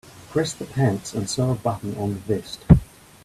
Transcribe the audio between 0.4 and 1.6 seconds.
the pants and sew a